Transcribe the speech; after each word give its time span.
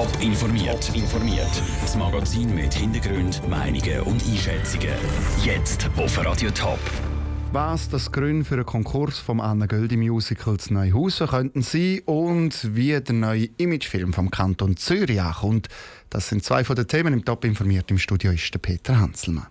Top 0.00 0.22
informiert. 0.22 0.90
informiert. 0.94 1.62
Das 1.82 1.94
Magazin 1.94 2.54
mit 2.54 2.72
Hintergrund, 2.72 3.46
Meinungen 3.50 4.00
und 4.00 4.24
Einschätzungen. 4.26 4.94
Jetzt 5.44 5.90
auf 5.94 6.24
Radio 6.24 6.50
Top. 6.52 6.78
Was 7.52 7.90
das 7.90 8.10
Grün 8.10 8.46
für 8.46 8.54
einen 8.54 8.64
Konkurs 8.64 9.18
vom 9.18 9.42
Anna 9.42 9.66
Göldi 9.66 9.98
Musical 9.98 10.56
zu 10.56 10.72
Neuhausen 10.72 11.26
könnten 11.26 11.60
sein 11.60 12.00
und 12.06 12.74
wie 12.74 12.98
der 12.98 13.14
neue 13.14 13.50
Imagefilm 13.58 14.14
vom 14.14 14.30
Kanton 14.30 14.78
Zürich 14.78 15.20
ankommt, 15.20 15.68
das 16.08 16.30
sind 16.30 16.44
zwei 16.44 16.64
von 16.64 16.76
den 16.76 16.88
Themen 16.88 17.12
im 17.12 17.26
Top 17.26 17.44
informiert. 17.44 17.90
Im 17.90 17.98
Studio 17.98 18.32
ist 18.32 18.54
der 18.54 18.58
Peter 18.58 18.98
Hanselmann. 18.98 19.48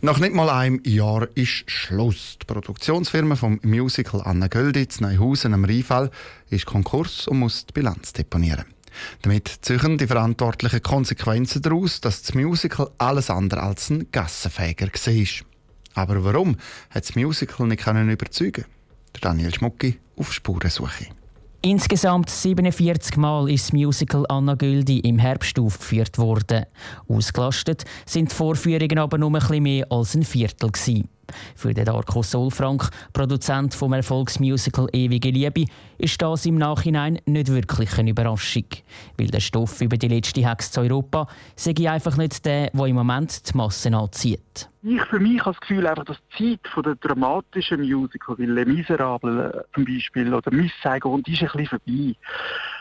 Nach 0.00 0.18
nicht 0.18 0.32
mal 0.32 0.48
einem 0.48 0.80
Jahr 0.86 1.28
ist 1.34 1.70
Schluss. 1.70 2.38
Die 2.40 2.46
Produktionsfirma 2.46 3.36
vom 3.36 3.60
Musical 3.64 4.22
Anna 4.24 4.46
Gölditz 4.46 4.98
Neuhausen 5.02 5.52
am 5.52 5.66
Rheinfall 5.66 6.10
ist 6.48 6.64
Konkurs 6.64 7.28
und 7.28 7.40
muss 7.40 7.66
die 7.66 7.74
Bilanz 7.74 8.14
deponieren. 8.14 8.64
Damit 9.22 9.48
ziehen 9.62 9.98
die 9.98 10.06
Verantwortlichen 10.06 10.82
Konsequenzen 10.82 11.62
daraus, 11.62 12.00
dass 12.00 12.22
das 12.22 12.34
Musical 12.34 12.90
alles 12.98 13.30
andere 13.30 13.62
als 13.62 13.90
ein 13.90 14.10
Gassenfäger 14.12 14.86
war. 14.86 15.26
Aber 15.94 16.24
warum 16.24 16.56
hat 16.90 17.04
das 17.04 17.16
Musical 17.16 17.66
nicht 17.66 17.86
überzeugen 17.86 18.64
Daniel 19.20 19.54
Schmucki 19.54 19.98
auf 20.16 20.32
Spurensuche. 20.32 21.06
Insgesamt 21.62 22.30
47 22.30 23.18
Mal 23.18 23.50
ist 23.50 23.66
das 23.66 23.72
Musical 23.74 24.24
Anna 24.28 24.54
Güldi 24.54 25.00
im 25.00 25.18
Herbst 25.18 25.58
aufgeführt 25.58 26.16
worden. 26.16 26.64
Ausgelastet 27.06 27.84
sind 28.06 28.30
die 28.30 28.34
Vorführungen 28.34 28.98
aber 28.98 29.18
nur 29.18 29.28
ein 29.30 29.34
bisschen 29.34 29.62
mehr 29.62 29.86
als 29.90 30.14
ein 30.14 30.24
Viertel. 30.24 30.70
Gewesen. 30.70 31.08
Für 31.56 31.74
den 31.74 31.84
Darko 31.84 32.22
Solfrank, 32.22 32.90
Produzent 33.12 33.74
vom 33.74 33.92
Erfolgsmusical 33.92 34.88
Ewige 34.92 35.30
Liebe, 35.30 35.64
ist 35.98 36.20
das 36.20 36.46
im 36.46 36.56
Nachhinein 36.56 37.18
nicht 37.26 37.48
wirklich 37.48 37.98
eine 37.98 38.10
Überraschung. 38.10 38.66
Weil 39.18 39.28
der 39.28 39.40
Stoff 39.40 39.80
über 39.80 39.96
die 39.96 40.08
letzte 40.08 40.48
Hex 40.48 40.70
zu 40.70 40.80
Europa 40.80 41.26
sei 41.56 41.74
einfach 41.90 42.16
nicht 42.16 42.44
der, 42.44 42.70
der 42.70 42.86
im 42.86 42.96
Moment 42.96 43.48
die 43.48 43.56
Massen 43.56 43.94
anzieht. 43.94 44.68
Ich 44.82 45.02
für 45.02 45.20
mich 45.20 45.40
habe 45.40 45.52
das 45.52 45.60
Gefühl, 45.60 45.86
einfach, 45.86 46.04
dass 46.04 46.16
die 46.38 46.58
Zeit 46.58 46.72
von 46.72 46.82
der 46.82 46.94
dramatischen 46.94 47.82
Musical, 47.82 48.38
wie 48.38 48.46
Les 48.46 48.66
Miserables 48.66 49.54
äh, 49.54 49.62
zum 49.74 49.84
Beispiel 49.84 50.32
oder 50.32 50.50
Miss 50.50 50.72
Saigon, 50.82 51.22
die 51.22 51.34
ist 51.34 51.42
ein 51.42 51.48
bisschen 51.48 51.66
vorbei. 51.66 52.16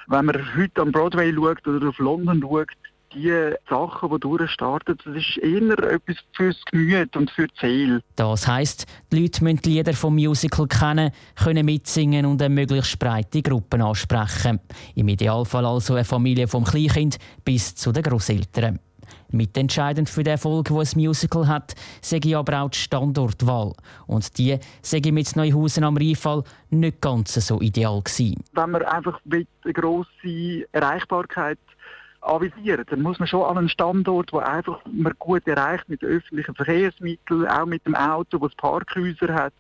Wenn 0.08 0.26
man 0.26 0.56
heute 0.56 0.82
am 0.82 0.92
Broadway 0.92 1.34
schaut 1.34 1.68
oder 1.68 1.90
auf 1.90 1.98
London 2.00 2.42
schaut, 2.42 2.70
die 3.14 3.54
Sachen, 3.70 4.10
die 4.10 4.20
durchstarten, 4.20 4.98
das 5.04 5.16
ist 5.16 5.38
eher 5.38 5.78
etwas 5.80 6.18
fürs 6.34 6.64
Gemüt 6.72 7.16
und 7.16 7.32
für 7.32 7.48
die 7.48 7.60
Seele. 7.60 8.04
Das 8.16 8.48
heisst, 8.48 8.86
die 9.12 9.22
Leute 9.22 9.44
müssen 9.44 9.62
die 9.62 9.70
Lieder 9.70 9.94
vom 9.94 10.16
Musical 10.16 10.68
kennen, 10.68 11.12
können 11.36 11.66
mitsingen 11.66 12.26
und 12.26 12.42
eine 12.42 12.54
möglichst 12.54 13.00
breite 13.00 13.42
Gruppe 13.42 13.84
ansprechen. 13.84 14.60
Im 14.96 15.08
Idealfall 15.08 15.66
also 15.66 15.96
eine 15.96 16.06
Familie 16.06 16.48
vom 16.48 16.64
Kleinkind 16.64 17.18
bis 17.44 17.76
zu 17.76 17.92
den 17.92 18.04
Großeltern. 18.04 18.80
Mitentscheidend 19.32 20.10
für 20.10 20.24
den 20.24 20.32
Erfolg, 20.32 20.68
den 20.68 20.78
ein 20.78 20.88
Musical 20.96 21.48
hat, 21.48 21.76
sage 22.02 22.30
ich 22.30 22.36
aber 22.36 22.62
auch 22.62 22.70
die 22.70 22.80
Standortwahl. 22.80 23.74
Und 24.08 24.38
die 24.38 24.58
sei 24.82 25.02
mit 25.12 25.36
Neuhausen 25.36 25.84
am 25.84 25.98
Rheinfall 25.98 26.44
nicht 26.70 27.02
ganz 27.02 27.34
so 27.34 27.62
ideal 27.62 28.02
gewesen. 28.02 28.44
Wenn 28.54 28.72
man 28.72 28.84
einfach 28.84 29.20
eine 29.30 29.74
grosse 29.74 30.68
Erreichbarkeit 30.72 31.60
avisieren. 32.22 32.86
Dann 32.90 33.02
muss 33.02 33.20
man 33.20 33.28
schon 33.28 33.44
an 33.44 33.58
einen 33.58 33.70
Standort, 33.70 34.34
wo 34.34 34.40
einfach 34.40 34.80
man 34.86 35.14
gut 35.20 35.48
erreicht 35.48 35.88
mit 35.88 36.04
öffentlichen 36.04 36.56
Verkehrsmitteln, 36.56 37.48
auch 37.48 37.66
mit 37.66 37.86
dem 37.86 37.96
Auto, 37.96 38.38
das 38.38 38.56
Parkhäuser 38.56 39.34
hat. 39.34 39.54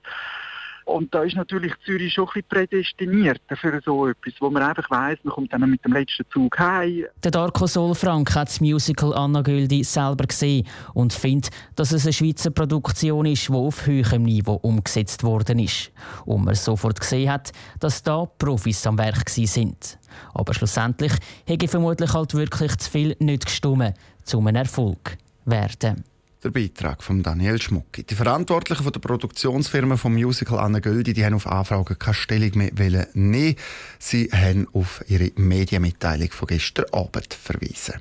Und 0.89 1.13
da 1.13 1.21
ist 1.21 1.35
natürlich 1.35 1.73
Zürich 1.85 2.13
schon 2.13 2.27
ein 2.27 2.33
bisschen 2.33 2.49
prädestiniert 2.49 3.41
für 3.61 3.79
so 3.85 4.07
etwas, 4.07 4.33
wo 4.39 4.49
man 4.49 4.63
einfach 4.63 4.89
weiss, 4.89 5.19
man 5.23 5.33
kommt 5.35 5.53
dann 5.53 5.69
mit 5.69 5.85
dem 5.85 5.93
letzten 5.93 6.25
Zug 6.33 6.57
heim. 6.57 7.05
Der 7.23 7.31
Darko 7.31 7.67
Solfrank 7.67 8.33
hat 8.33 8.47
das 8.47 8.59
Musical 8.59 9.13
Anna 9.13 9.41
Güldi 9.41 9.83
selber 9.83 10.25
gesehen 10.25 10.67
und 10.95 11.13
findet, 11.13 11.51
dass 11.75 11.91
es 11.91 12.05
eine 12.05 12.13
Schweizer 12.13 12.49
Produktion 12.49 13.27
ist, 13.27 13.49
die 13.49 13.53
auf 13.53 13.85
höherem 13.85 14.23
Niveau 14.23 14.55
umgesetzt 14.55 15.23
worden 15.23 15.59
ist. 15.59 15.91
Und 16.25 16.45
man 16.45 16.55
sofort 16.55 16.99
gesehen 16.99 17.31
hat, 17.31 17.51
dass 17.79 18.01
da 18.01 18.25
Profis 18.25 18.85
am 18.87 18.97
Werk 18.97 19.29
sind. 19.29 19.99
Aber 20.33 20.55
schlussendlich 20.55 21.13
hätte 21.45 21.67
vermutlich 21.67 22.13
halt 22.13 22.33
wirklich 22.33 22.75
zu 22.77 22.89
viel 22.89 23.15
nicht 23.19 23.45
gestummen, 23.45 23.93
um 24.33 24.47
ein 24.47 24.55
Erfolg 24.55 25.17
zu 25.43 25.51
werden. 25.51 26.03
Der 26.41 26.51
Beitrag 26.51 27.03
von 27.03 27.21
Daniel 27.21 27.61
Schmucki. 27.61 28.03
Die 28.03 28.15
Verantwortlichen 28.15 28.83
von 28.83 28.93
der 28.93 29.01
Produktionsfirma 29.01 29.97
vom 29.97 30.13
Musical 30.13 30.59
Anna 30.59 30.79
Göldi, 30.79 31.11
die 31.11 31.25
haben 31.25 31.33
auf 31.33 31.45
Anfragen 31.45 31.99
keine 31.99 32.13
Stellung 32.13 32.51
mehr 32.55 33.09
nehmen. 33.13 33.55
Sie 33.99 34.29
haben 34.31 34.65
auf 34.71 35.03
ihre 35.09 35.33
Medienmitteilung 35.35 36.31
von 36.31 36.47
gestern 36.47 36.85
Abend 36.93 37.33
verwiesen. 37.33 37.95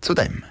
Zudem. 0.00 0.44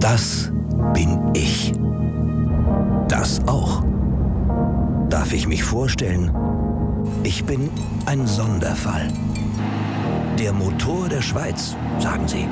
Das 0.00 0.50
bin 0.94 1.20
ich. 1.34 1.72
Das 3.08 3.46
auch. 3.46 3.84
Darf 5.10 5.34
ich 5.34 5.46
mich 5.46 5.62
vorstellen? 5.62 6.34
Ich 7.24 7.44
bin 7.44 7.68
ein 8.06 8.26
Sonderfall. 8.26 9.12
Der 10.38 10.54
Motor 10.54 11.10
der 11.10 11.20
Schweiz, 11.20 11.76
sagen 11.98 12.26
Sie 12.26 12.46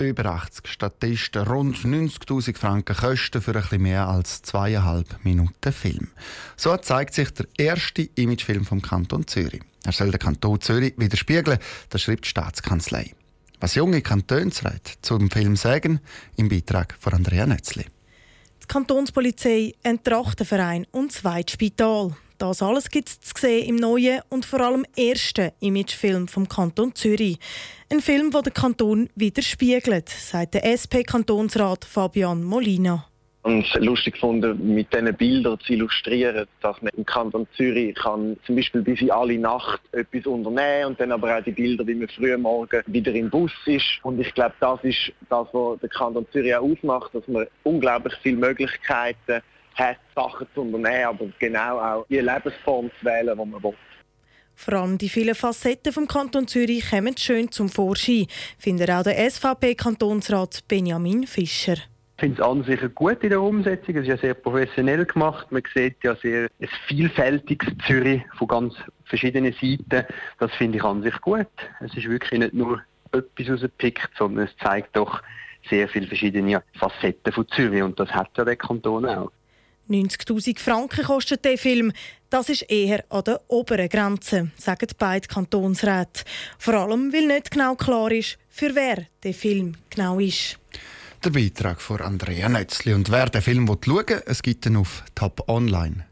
über 0.00 0.26
80 0.26 0.66
Statisten, 0.66 1.46
rund 1.46 1.76
90.000 1.76 2.56
Franken 2.56 2.96
Kosten 2.96 3.40
für 3.40 3.52
ein 3.52 3.60
bisschen 3.60 3.82
mehr 3.82 4.08
als 4.08 4.42
zweieinhalb 4.42 5.24
Minuten 5.24 5.72
Film. 5.72 6.08
So 6.56 6.76
zeigt 6.76 7.14
sich 7.14 7.30
der 7.30 7.46
erste 7.56 8.02
Imagefilm 8.14 8.64
vom 8.64 8.82
Kanton 8.82 9.26
Zürich. 9.26 9.62
Er 9.84 9.92
soll 9.92 10.10
den 10.10 10.20
Kanton 10.20 10.60
Zürich 10.60 10.94
widerspiegeln, 10.96 11.58
das 11.90 12.02
schreibt 12.02 12.24
die 12.24 12.28
Staatskanzlei. 12.30 13.12
Was 13.60 13.74
junge 13.74 14.02
Kantonsräte 14.02 14.92
zum 15.02 15.30
Film 15.30 15.56
sagen, 15.56 16.00
im 16.36 16.48
Beitrag 16.48 16.96
von 16.98 17.14
Andrea 17.14 17.46
Nötzli. 17.46 17.84
Die 18.62 18.66
Kantonspolizei, 18.66 19.74
ein 19.82 20.02
Trachtenverein 20.02 20.86
und 20.90 21.12
zwei 21.12 21.42
Spital. 21.48 22.16
Das 22.38 22.62
alles 22.62 22.90
gibt 22.90 23.08
es 23.08 23.20
zu 23.20 23.32
sehen 23.36 23.68
im 23.68 23.76
neuen 23.76 24.20
und 24.28 24.44
vor 24.44 24.60
allem 24.60 24.84
ersten 24.96 25.52
Imagefilm 25.60 26.26
vom 26.26 26.48
Kanton 26.48 26.94
Zürich. 26.94 27.38
Ein 27.92 28.00
Film, 28.00 28.32
der 28.32 28.42
den 28.42 28.52
Kanton 28.52 29.08
widerspiegelt, 29.14 30.08
sagt 30.08 30.54
der 30.54 30.64
SP-Kantonsrat 30.66 31.84
Fabian 31.84 32.42
Molina. 32.42 33.06
Und 33.42 33.66
lustig 33.74 34.14
gefunden, 34.14 34.74
mit 34.74 34.92
diesen 34.92 35.14
Bildern 35.14 35.60
zu 35.60 35.74
illustrieren, 35.74 36.46
dass 36.62 36.80
man 36.80 36.90
im 36.96 37.04
Kanton 37.04 37.46
Zürich 37.56 37.94
kann 37.94 38.38
zum 38.46 38.56
Beispiel 38.56 38.80
bis 38.80 39.02
in 39.02 39.10
alle 39.10 39.38
Nacht 39.38 39.82
etwas 39.92 40.26
unternehmen 40.26 40.86
und 40.86 41.00
dann 41.00 41.12
aber 41.12 41.38
auch 41.38 41.44
die 41.44 41.52
Bilder, 41.52 41.86
wie 41.86 41.94
man 41.94 42.08
früh 42.08 42.36
morgen 42.38 42.82
wieder 42.86 43.12
im 43.12 43.28
Bus 43.28 43.52
ist. 43.66 44.00
Und 44.02 44.18
ich 44.18 44.32
glaube, 44.32 44.54
das 44.60 44.82
ist 44.82 45.12
das, 45.28 45.46
was 45.52 45.78
der 45.78 45.90
Kanton 45.90 46.26
Zürich 46.32 46.56
auch 46.56 46.62
ausmacht, 46.62 47.14
dass 47.14 47.28
man 47.28 47.46
unglaublich 47.64 48.14
viele 48.22 48.38
Möglichkeiten 48.38 49.42
hat, 49.74 49.98
Sachen 50.14 50.46
zu 50.54 50.62
unternehmen, 50.62 51.04
aber 51.04 51.26
genau 51.38 51.78
auch 51.78 52.06
die 52.08 52.18
Lebensform 52.18 52.90
zu 53.00 53.06
wählen, 53.06 53.38
die 53.38 53.44
man 53.44 53.62
will. 53.62 53.74
Vor 54.56 54.74
allem 54.74 54.98
die 54.98 55.08
vielen 55.08 55.34
Facetten 55.34 55.92
vom 55.92 56.06
Kanton 56.06 56.46
Zürich 56.46 56.90
kommen 56.90 57.16
schön 57.16 57.50
zum 57.50 57.68
Vorschein, 57.68 58.26
findet 58.58 58.90
auch 58.90 59.02
der 59.02 59.30
SVP-Kantonsrat 59.30 60.64
Benjamin 60.68 61.26
Fischer. 61.26 61.76
Ich 62.16 62.20
finde 62.20 62.40
es 62.40 62.48
an 62.48 62.62
sich 62.62 62.94
gut 62.94 63.24
in 63.24 63.30
der 63.30 63.42
Umsetzung. 63.42 63.96
Es 63.96 64.02
ist 64.02 64.08
ja 64.08 64.16
sehr 64.16 64.34
professionell 64.34 65.04
gemacht. 65.04 65.50
Man 65.50 65.62
sieht 65.74 65.96
ja 66.04 66.14
sehr 66.14 66.48
ein 66.60 66.68
vielfältiges 66.86 67.72
Zürich 67.84 68.22
von 68.38 68.46
ganz 68.46 68.74
verschiedenen 69.04 69.52
Seiten. 69.52 70.06
Das 70.38 70.52
finde 70.52 70.78
ich 70.78 70.84
an 70.84 71.02
sich 71.02 71.20
gut. 71.20 71.48
Es 71.80 71.92
ist 71.96 72.08
wirklich 72.08 72.38
nicht 72.38 72.54
nur 72.54 72.80
etwas 73.10 73.50
rausgepickt, 73.50 74.10
sondern 74.16 74.46
es 74.46 74.56
zeigt 74.62 74.96
doch 74.96 75.20
sehr 75.68 75.88
viele 75.88 76.06
verschiedene 76.06 76.62
Facetten 76.78 77.32
von 77.32 77.48
Zürich 77.48 77.82
und 77.82 77.98
das 77.98 78.10
hat 78.10 78.30
ja 78.36 78.44
der 78.44 78.56
Kanton 78.56 79.06
auch. 79.06 79.32
90.000 79.88 80.58
Franken 80.58 81.04
kostet 81.04 81.44
der 81.44 81.58
Film. 81.58 81.92
Das 82.30 82.48
ist 82.48 82.62
eher 82.62 83.04
an 83.10 83.24
der 83.24 83.40
oberen 83.48 83.88
Grenze, 83.88 84.50
sagen 84.56 84.88
beide 84.98 85.28
Kantonsräte. 85.28 86.24
Vor 86.58 86.74
allem, 86.74 87.12
weil 87.12 87.26
nicht 87.26 87.50
genau 87.50 87.74
klar 87.74 88.10
ist, 88.10 88.38
für 88.48 88.74
wer 88.74 89.06
der 89.22 89.34
Film 89.34 89.76
genau 89.90 90.18
ist. 90.18 90.58
Der 91.24 91.30
Beitrag 91.30 91.80
von 91.80 92.00
Andrea 92.00 92.48
Nötzli. 92.48 92.92
Und 92.92 93.10
wer 93.10 93.26
den 93.26 93.40
Film 93.40 93.66
schauen 93.66 94.08
will, 94.08 94.22
es 94.26 94.42
gibt 94.42 94.66
ihn 94.66 94.76
auf 94.76 95.04
toponline.ch. 95.14 96.04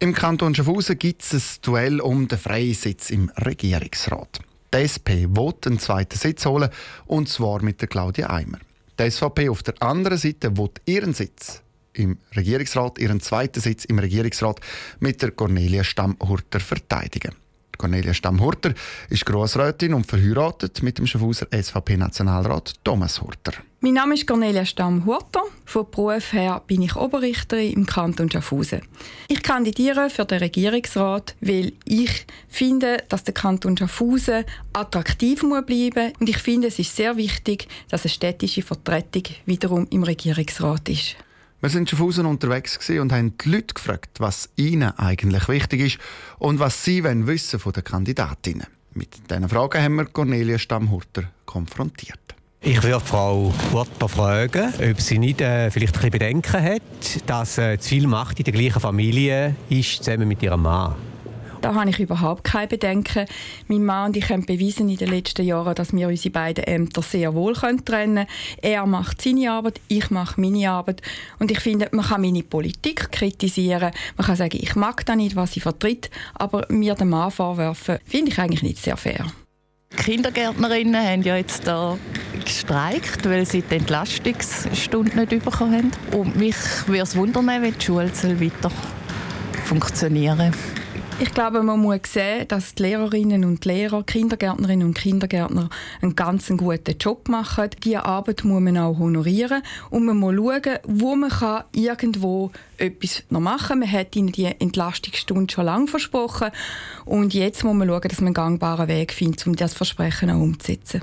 Im 0.00 0.14
Kanton 0.14 0.54
Schaffhausen 0.54 0.96
gibt 0.96 1.22
es 1.22 1.32
ein 1.32 1.62
Duell 1.62 2.00
um 2.00 2.28
den 2.28 2.38
freien 2.38 2.74
Sitz 2.74 3.10
im 3.10 3.30
Regierungsrat. 3.30 4.38
Die 4.72 4.78
SP 4.84 5.26
will 5.26 5.54
einen 5.66 5.80
zweiten 5.80 6.16
Sitz 6.16 6.46
holen, 6.46 6.70
und 7.06 7.28
zwar 7.28 7.62
mit 7.62 7.80
der 7.80 7.88
Claudia 7.88 8.30
Eimer. 8.30 8.58
Die 8.98 9.10
SVP 9.10 9.48
auf 9.48 9.62
der 9.62 9.80
anderen 9.80 10.18
Seite 10.18 10.56
will 10.56 10.70
ihren 10.84 11.14
Sitz 11.14 11.62
im 11.92 12.18
Regierungsrat, 12.34 12.98
ihren 12.98 13.20
zweiten 13.20 13.60
Sitz 13.60 13.84
im 13.84 13.98
Regierungsrat 13.98 14.60
mit 14.98 15.22
der 15.22 15.30
Cornelia 15.30 15.84
Stammhurter 15.84 16.58
verteidigen. 16.58 17.34
Cornelia 17.78 18.12
Stammhurter 18.12 18.74
ist 19.08 19.24
Grossrätin 19.24 19.94
und 19.94 20.06
verheiratet 20.06 20.82
mit 20.82 20.98
dem 20.98 21.06
Schaffhauser 21.06 21.46
SVP-Nationalrat 21.50 22.74
Thomas 22.84 23.22
Hurter. 23.22 23.52
Mein 23.80 23.94
Name 23.94 24.14
ist 24.14 24.26
Cornelia 24.26 24.64
Stamm-Hurter. 24.64 25.42
Von 25.64 25.88
Beruf 25.88 26.32
her 26.32 26.60
bin 26.66 26.82
ich 26.82 26.96
Oberrichterin 26.96 27.72
im 27.72 27.86
Kanton 27.86 28.28
Schaffhausen. 28.28 28.82
Ich 29.28 29.40
kandidiere 29.40 30.10
für 30.10 30.24
den 30.24 30.40
Regierungsrat, 30.40 31.36
weil 31.40 31.72
ich 31.84 32.26
finde, 32.48 32.96
dass 33.08 33.22
der 33.22 33.34
Kanton 33.34 33.76
Schaffhausen 33.76 34.44
attraktiv 34.72 35.44
muss 35.44 35.64
bleiben 35.64 36.12
und 36.18 36.28
ich 36.28 36.38
finde, 36.38 36.66
es 36.66 36.80
ist 36.80 36.96
sehr 36.96 37.16
wichtig, 37.16 37.68
dass 37.88 38.02
eine 38.02 38.10
städtische 38.10 38.62
Vertretung 38.62 39.22
wiederum 39.46 39.86
im 39.90 40.02
Regierungsrat 40.02 40.88
ist. 40.88 41.14
Wir 41.60 41.70
sind 41.70 41.80
in 41.80 41.86
Schaffhausen 41.88 42.24
unterwegs 42.24 42.78
und 42.88 43.12
haben 43.12 43.36
die 43.36 43.48
Leute 43.48 43.74
gefragt, 43.74 44.20
was 44.20 44.48
ihnen 44.54 44.96
eigentlich 44.96 45.48
wichtig 45.48 45.80
ist 45.80 45.98
und 46.38 46.60
was 46.60 46.84
sie 46.84 47.02
wissen 47.02 47.58
von 47.58 47.72
den 47.72 47.82
Kandidatinnen. 47.82 48.68
Mit 48.94 49.28
diesen 49.28 49.48
Fragen 49.48 49.82
haben 49.82 49.96
wir 49.96 50.04
Cornelia 50.04 50.56
Stammhurter 50.56 51.24
konfrontiert. 51.46 52.20
Ich 52.60 52.80
würde 52.84 53.04
Frau 53.04 53.52
Hutter 53.72 54.08
fragen, 54.08 54.72
ob 54.88 55.00
sie 55.00 55.18
nicht 55.18 55.40
äh, 55.40 55.70
vielleicht 55.72 55.94
ein 55.94 56.00
bisschen 56.00 56.10
Bedenken 56.10 56.62
hat, 56.62 56.82
dass 57.26 57.58
äh, 57.58 57.76
zu 57.78 57.88
viel 57.88 58.06
Macht 58.06 58.38
in 58.38 58.44
der 58.44 58.54
gleichen 58.54 58.80
Familie 58.80 59.56
ist, 59.68 60.04
zusammen 60.04 60.28
mit 60.28 60.40
ihrem 60.42 60.62
Mann. 60.62 60.94
Da 61.60 61.74
habe 61.74 61.90
ich 61.90 61.98
überhaupt 61.98 62.44
keine 62.44 62.68
Bedenken. 62.68 63.26
Mein 63.66 63.84
Mann 63.84 64.08
und 64.08 64.16
ich 64.16 64.28
haben 64.28 64.46
bewiesen 64.46 64.88
in 64.88 64.96
den 64.96 65.10
letzten 65.10 65.44
Jahren, 65.44 65.74
dass 65.74 65.92
wir 65.92 66.08
unsere 66.08 66.32
beiden 66.32 66.64
Ämter 66.64 67.02
sehr 67.02 67.34
wohl 67.34 67.54
trennen 67.54 67.84
können. 67.84 68.26
Er 68.62 68.86
macht 68.86 69.22
seine 69.22 69.50
Arbeit, 69.50 69.80
ich 69.88 70.10
mache 70.10 70.40
meine 70.40 70.70
Arbeit. 70.70 71.02
Und 71.38 71.50
ich 71.50 71.60
finde, 71.60 71.88
man 71.92 72.06
kann 72.06 72.20
meine 72.20 72.42
Politik 72.42 73.10
kritisieren. 73.10 73.92
Man 74.16 74.26
kann 74.26 74.36
sagen, 74.36 74.58
ich 74.60 74.76
mag 74.76 75.04
da 75.04 75.16
nicht, 75.16 75.36
was 75.36 75.52
sie 75.52 75.60
vertritt. 75.60 76.10
Aber 76.34 76.64
mir 76.68 76.94
den 76.94 77.08
Mann 77.08 77.30
vorwerfen, 77.30 77.98
finde 78.04 78.30
ich 78.30 78.38
eigentlich 78.38 78.62
nicht 78.62 78.78
sehr 78.78 78.96
fair. 78.96 79.26
Kindergärtnerinnen 79.96 81.02
haben 81.02 81.22
ja 81.22 81.36
jetzt 81.36 81.66
da 81.66 81.98
gestreikt, 82.44 83.28
weil 83.28 83.46
sie 83.46 83.62
die 83.62 83.76
Entlastungsstunde 83.76 85.16
nicht 85.16 85.44
bekommen 85.44 85.74
haben. 85.74 86.18
Und 86.18 86.36
mich 86.36 86.56
würde 86.86 87.02
es 87.02 87.16
wundern, 87.16 87.46
wenn 87.46 87.74
die 87.74 87.84
Schule 87.84 88.10
weiter 88.10 88.70
funktionieren 89.64 90.38
soll. 90.38 90.77
Ich 91.20 91.34
glaube, 91.34 91.64
man 91.64 91.80
muss 91.80 91.98
sehen, 92.06 92.46
dass 92.46 92.76
die 92.76 92.84
Lehrerinnen 92.84 93.44
und 93.44 93.64
Lehrer, 93.64 94.04
Kindergärtnerinnen 94.04 94.86
und 94.86 94.94
Kindergärtner 94.94 95.68
einen 96.00 96.14
ganz 96.14 96.46
guten 96.46 96.96
Job 96.96 97.28
machen. 97.28 97.70
Diese 97.82 98.04
Arbeit 98.04 98.44
muss 98.44 98.60
man 98.60 98.78
auch 98.78 98.98
honorieren 98.98 99.62
und 99.90 100.04
man 100.04 100.16
muss 100.16 100.36
schauen, 100.36 100.78
wo 100.84 101.16
man 101.16 101.30
kann 101.30 101.64
irgendwo 101.74 102.52
etwas 102.76 103.24
noch 103.30 103.40
machen 103.40 103.68
kann. 103.68 103.78
Man 103.80 103.90
hat 103.90 104.14
ihnen 104.14 104.30
die 104.30 104.44
Entlastungsstunde 104.44 105.52
schon 105.52 105.64
lange 105.64 105.88
versprochen 105.88 106.50
und 107.04 107.34
jetzt 107.34 107.64
muss 107.64 107.74
man 107.74 107.88
schauen, 107.88 108.00
dass 108.02 108.20
man 108.20 108.28
einen 108.28 108.34
gangbaren 108.34 108.86
Weg 108.86 109.12
findet, 109.12 109.44
um 109.44 109.56
das 109.56 109.74
Versprechen 109.74 110.30
auch 110.30 110.40
umzusetzen. 110.40 111.02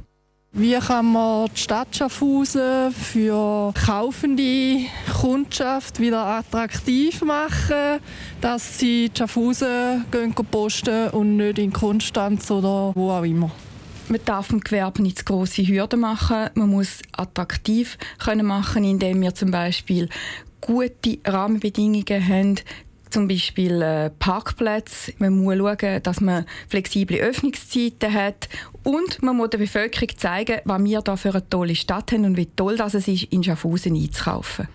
Wie 0.57 0.75
kann 0.75 1.11
man 1.11 1.49
die 1.53 1.59
Stadt 1.59 1.93
Schaffhausen 1.93 2.93
für 2.93 3.73
kaufende 3.73 4.85
Kundschaft 5.19 5.99
wieder 5.99 6.25
attraktiv 6.25 7.21
machen, 7.23 7.99
dass 8.39 8.79
sie 8.79 9.11
Schaffhausen 9.13 10.05
posten 10.49 11.09
und 11.09 11.35
nicht 11.35 11.59
in 11.59 11.73
Konstanz 11.73 12.49
oder 12.49 12.93
wo 12.95 13.11
auch 13.11 13.23
immer? 13.23 13.51
Man 14.07 14.21
darf 14.23 14.49
im 14.51 14.61
Gewerbe 14.61 15.01
nicht 15.01 15.19
zu 15.19 15.25
grosse 15.25 15.67
Hürden 15.67 15.99
machen. 15.99 16.49
Man 16.53 16.69
muss 16.69 17.01
attraktiv 17.11 17.97
können 18.23 18.45
machen, 18.45 18.85
indem 18.85 19.21
wir 19.21 19.35
zum 19.35 19.51
Beispiel 19.51 20.07
gute 20.61 21.19
Rahmenbedingungen 21.25 22.27
haben, 22.27 22.55
zum 23.15 23.29
Beispiel 23.29 23.81
äh, 23.81 24.09
Parkplätze. 24.09 25.13
Man 25.19 25.41
muss 25.41 25.55
schauen, 25.57 26.03
dass 26.03 26.19
man 26.19 26.45
flexible 26.67 27.17
Öffnungszeiten 27.17 28.13
hat 28.13 28.49
und 28.83 29.23
man 29.23 29.37
muss 29.37 29.51
der 29.51 29.57
Bevölkerung 29.57 30.09
zeigen, 30.17 30.59
was 30.65 30.83
wir 30.83 31.01
hier 31.01 31.17
für 31.17 31.29
eine 31.29 31.49
tolle 31.49 31.75
Stadt 31.75 32.11
haben 32.11 32.25
und 32.25 32.35
wie 32.35 32.47
toll 32.47 32.75
das 32.75 32.93
es 32.93 33.07
ist, 33.07 33.23
in 33.31 33.41
Schaffhausen 33.41 33.95
einzukaufen. 33.95 34.67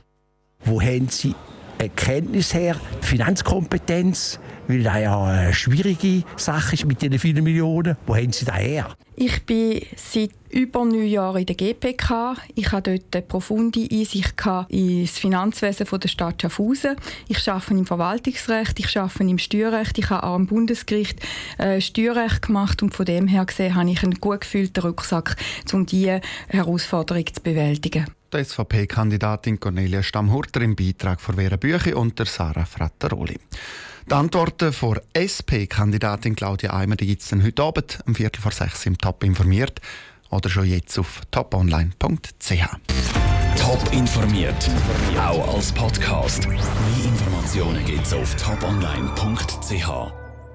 Wo 0.64 0.80
haben 0.80 1.08
Sie 1.08 1.34
Erkenntnis 1.80 2.52
her, 2.52 2.76
Finanzkompetenz, 3.00 4.38
weil 4.68 4.82
das 4.82 5.00
ja 5.00 5.24
eine 5.24 5.54
schwierige 5.54 6.24
Sache 6.36 6.74
ist 6.74 6.84
mit 6.84 7.00
den 7.00 7.18
vielen 7.18 7.42
Millionen. 7.42 7.96
Wo 8.06 8.14
haben 8.14 8.32
Sie 8.32 8.44
das 8.44 8.58
her? 8.58 8.94
Ich 9.16 9.44
bin 9.46 9.80
seit 9.96 10.30
über 10.50 10.84
neun 10.84 11.06
Jahren 11.06 11.40
in 11.40 11.46
der 11.46 11.56
GPK. 11.56 12.36
Ich 12.54 12.70
habe 12.72 12.82
dort 12.82 13.14
eine 13.14 13.22
profunde 13.22 13.88
Einsicht 13.90 14.34
in 14.68 15.02
das 15.02 15.18
Finanzwesen 15.18 15.86
der 15.90 16.08
Stadt 16.08 16.42
Schaffhausen. 16.42 16.96
Ich 17.28 17.48
arbeite 17.48 17.72
im 17.72 17.86
Verwaltungsrecht, 17.86 18.78
ich 18.78 18.98
arbeite 18.98 19.24
im 19.24 19.38
Steuerrecht, 19.38 19.96
ich 19.96 20.10
habe 20.10 20.24
auch 20.24 20.34
am 20.34 20.46
Bundesgericht 20.46 21.18
äh, 21.56 21.80
Steuerrecht 21.80 22.42
gemacht 22.42 22.82
und 22.82 22.94
von 22.94 23.06
dem 23.06 23.26
her 23.26 23.46
gesehen 23.46 23.74
habe 23.74 23.90
ich 23.90 24.02
einen 24.02 24.20
gut 24.20 24.42
gefühlten 24.42 24.82
Rucksack, 24.82 25.36
um 25.72 25.86
diese 25.86 26.20
Herausforderung 26.48 27.24
zu 27.26 27.42
bewältigen. 27.42 28.06
Die 28.32 28.44
SVP-Kandidatin 28.44 29.58
Cornelia 29.58 30.04
Stammhurter 30.04 30.60
im 30.60 30.76
Beitrag 30.76 31.20
von 31.20 31.34
Vera 31.34 31.56
Büchi 31.56 31.94
und 31.94 32.16
der 32.16 32.26
Sarah 32.26 32.64
Frattaroli. 32.64 33.38
Die 34.08 34.14
Antworten 34.14 34.72
von 34.72 35.00
SP-Kandidatin 35.14 36.36
Claudia 36.36 36.72
Eimer 36.72 36.94
gibt 36.94 37.22
es 37.22 37.32
heute 37.32 37.62
Abend 37.62 37.98
um 38.06 38.14
Viertel 38.14 38.40
vor 38.40 38.52
sechs 38.52 38.86
im 38.86 38.96
Top 38.98 39.24
informiert 39.24 39.80
oder 40.30 40.48
schon 40.48 40.66
jetzt 40.66 40.96
auf 40.98 41.22
toponline.ch. 41.32 42.66
Top 43.56 43.92
informiert, 43.92 44.70
auch 45.18 45.54
als 45.54 45.72
Podcast. 45.72 46.48
Mehr 46.48 46.60
Informationen 47.04 47.84
gibt 47.84 48.06
es 48.06 48.12
auf 48.12 48.36
toponline.ch. 48.36 50.29